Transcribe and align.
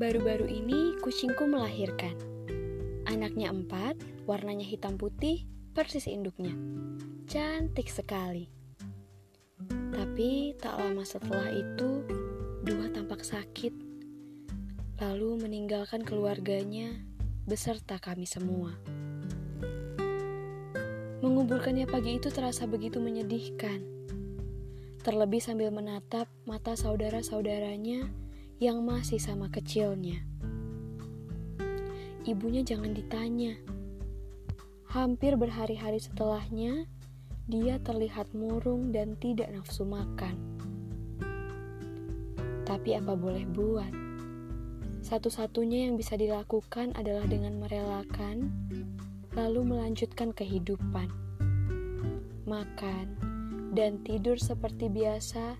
Baru-baru 0.00 0.48
ini 0.48 0.96
kucingku 1.04 1.44
melahirkan. 1.44 2.16
Anaknya 3.04 3.52
empat, 3.52 4.00
warnanya 4.24 4.64
hitam 4.64 4.96
putih, 4.96 5.44
persis 5.76 6.08
induknya. 6.08 6.56
Cantik 7.28 7.92
sekali. 7.92 8.48
Tapi 9.92 10.56
tak 10.56 10.80
lama 10.80 11.04
setelah 11.04 11.52
itu, 11.52 12.00
dua 12.64 12.88
tampak 12.88 13.20
sakit. 13.20 13.76
Lalu 15.04 15.44
meninggalkan 15.44 16.00
keluarganya 16.00 16.96
beserta 17.44 18.00
kami 18.00 18.24
semua. 18.24 18.72
Menguburkannya 21.20 21.84
pagi 21.84 22.16
itu 22.16 22.32
terasa 22.32 22.64
begitu 22.64 23.04
menyedihkan. 23.04 23.84
Terlebih 25.04 25.44
sambil 25.44 25.68
menatap 25.68 26.24
mata 26.48 26.72
saudara-saudaranya 26.72 28.29
yang 28.60 28.84
masih 28.84 29.16
sama 29.16 29.48
kecilnya. 29.48 30.20
Ibunya 32.28 32.60
jangan 32.60 32.92
ditanya. 32.92 33.56
Hampir 34.92 35.40
berhari-hari 35.40 35.96
setelahnya, 35.96 36.84
dia 37.48 37.80
terlihat 37.80 38.36
murung 38.36 38.92
dan 38.92 39.16
tidak 39.16 39.48
nafsu 39.48 39.88
makan. 39.88 40.36
Tapi 42.68 43.00
apa 43.00 43.16
boleh 43.16 43.48
buat? 43.48 43.88
Satu-satunya 45.00 45.88
yang 45.88 45.96
bisa 45.96 46.20
dilakukan 46.20 46.92
adalah 47.00 47.24
dengan 47.24 47.56
merelakan 47.56 48.52
lalu 49.32 49.72
melanjutkan 49.72 50.36
kehidupan, 50.36 51.08
makan, 52.44 53.16
dan 53.72 54.04
tidur 54.04 54.36
seperti 54.36 54.92
biasa 54.92 55.56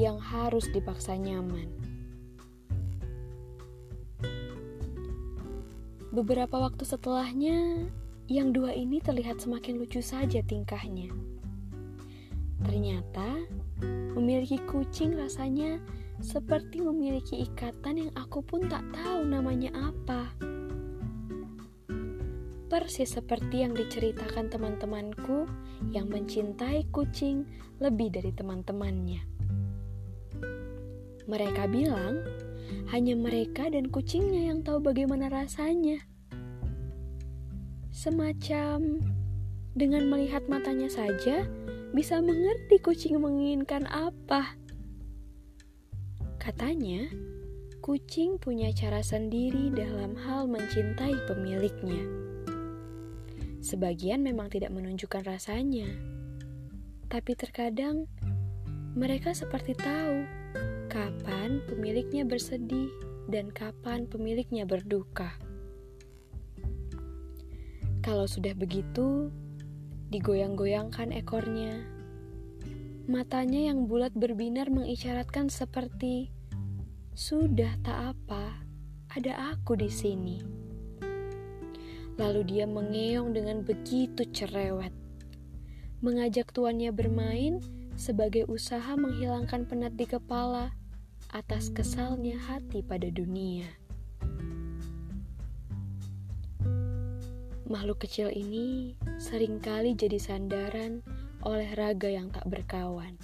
yang 0.00 0.16
harus 0.16 0.64
dipaksa 0.72 1.20
nyaman. 1.20 1.79
Beberapa 6.10 6.58
waktu 6.58 6.82
setelahnya, 6.82 7.86
yang 8.26 8.50
dua 8.50 8.74
ini 8.74 8.98
terlihat 8.98 9.42
semakin 9.42 9.78
lucu 9.78 10.02
saja 10.02 10.42
tingkahnya. 10.42 11.10
Ternyata, 12.66 13.46
memiliki 14.18 14.58
kucing 14.66 15.14
rasanya 15.14 15.78
seperti 16.18 16.82
memiliki 16.84 17.46
ikatan 17.46 18.06
yang 18.06 18.12
aku 18.18 18.44
pun 18.44 18.68
tak 18.68 18.84
tahu 18.92 19.24
namanya 19.24 19.72
apa 19.72 20.28
persis 22.70 23.18
seperti 23.18 23.66
yang 23.66 23.74
diceritakan 23.74 24.46
teman-temanku 24.46 25.50
yang 25.90 26.06
mencintai 26.06 26.86
kucing 26.94 27.42
lebih 27.82 28.14
dari 28.14 28.30
teman-temannya. 28.30 29.26
Mereka 31.26 31.66
bilang 31.66 32.22
hanya 32.90 33.14
mereka 33.14 33.70
dan 33.70 33.88
kucingnya 33.88 34.50
yang 34.50 34.66
tahu 34.66 34.82
bagaimana 34.82 35.30
rasanya. 35.30 36.02
Semacam 37.90 39.02
dengan 39.74 40.06
melihat 40.10 40.46
matanya 40.50 40.90
saja 40.90 41.46
bisa 41.90 42.22
mengerti 42.22 42.78
kucing 42.82 43.18
menginginkan 43.18 43.86
apa. 43.90 44.54
Katanya, 46.40 47.10
kucing 47.82 48.38
punya 48.40 48.70
cara 48.72 49.02
sendiri 49.02 49.74
dalam 49.74 50.16
hal 50.16 50.46
mencintai 50.46 51.14
pemiliknya. 51.28 52.02
Sebagian 53.60 54.24
memang 54.24 54.48
tidak 54.48 54.72
menunjukkan 54.72 55.20
rasanya, 55.26 55.86
tapi 57.12 57.36
terkadang 57.36 58.08
mereka 58.96 59.36
seperti 59.36 59.76
tahu 59.76 60.24
kapan 60.90 61.62
pemiliknya 61.70 62.26
bersedih 62.26 62.90
dan 63.30 63.46
kapan 63.54 64.10
pemiliknya 64.10 64.66
berduka. 64.66 65.38
Kalau 68.02 68.26
sudah 68.26 68.58
begitu, 68.58 69.30
digoyang-goyangkan 70.10 71.14
ekornya. 71.14 71.86
Matanya 73.06 73.70
yang 73.70 73.86
bulat 73.86 74.10
berbinar 74.18 74.66
mengisyaratkan 74.74 75.46
seperti 75.46 76.34
sudah 77.14 77.70
tak 77.86 78.18
apa, 78.18 78.58
ada 79.14 79.54
aku 79.54 79.78
di 79.78 79.86
sini. 79.86 80.42
Lalu 82.18 82.42
dia 82.50 82.66
mengeong 82.66 83.30
dengan 83.30 83.62
begitu 83.62 84.26
cerewet. 84.26 84.90
Mengajak 86.02 86.50
tuannya 86.50 86.90
bermain 86.90 87.62
sebagai 88.00 88.48
usaha 88.48 88.96
menghilangkan 88.96 89.68
penat 89.68 89.92
di 89.92 90.08
kepala 90.08 90.72
atas 91.36 91.68
kesalnya 91.68 92.40
hati 92.40 92.80
pada 92.80 93.12
dunia. 93.12 93.68
Makhluk 97.68 98.02
kecil 98.02 98.32
ini 98.32 98.98
sering 99.20 99.60
kali 99.60 99.94
jadi 99.94 100.16
sandaran 100.16 101.04
oleh 101.44 101.70
raga 101.76 102.08
yang 102.08 102.32
tak 102.32 102.48
berkawan. 102.48 103.14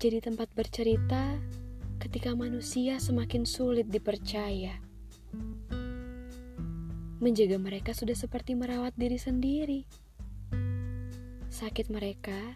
Jadi 0.00 0.24
tempat 0.24 0.48
bercerita 0.56 1.36
ketika 2.00 2.32
manusia 2.32 2.96
semakin 2.96 3.44
sulit 3.44 3.92
dipercaya. 3.92 4.80
Menjaga 7.20 7.60
mereka 7.60 7.92
sudah 7.92 8.16
seperti 8.16 8.56
merawat 8.56 8.96
diri 8.96 9.20
sendiri. 9.20 9.84
Sakit 11.50 11.90
mereka 11.90 12.54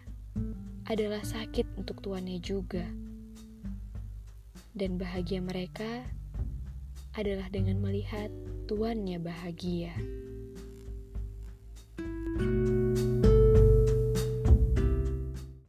adalah 0.87 1.19
sakit 1.19 1.75
untuk 1.75 1.99
tuannya 1.99 2.39
juga. 2.39 2.87
Dan 4.71 4.95
bahagia 4.95 5.43
mereka 5.43 6.07
adalah 7.11 7.51
dengan 7.51 7.83
melihat 7.83 8.31
tuannya 8.71 9.19
bahagia. 9.19 9.91